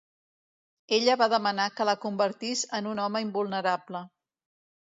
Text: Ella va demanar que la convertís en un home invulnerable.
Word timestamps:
Ella 0.97 1.17
va 1.23 1.27
demanar 1.33 1.67
que 1.75 1.87
la 1.91 1.95
convertís 2.07 2.65
en 2.81 2.91
un 2.95 3.05
home 3.07 3.25
invulnerable. 3.29 4.05